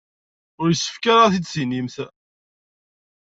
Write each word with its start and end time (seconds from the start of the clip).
Ur 0.61 0.67
yessefk 0.71 1.03
ara 1.13 1.23
ad 1.25 1.33
t-id-tinimt. 1.33 1.95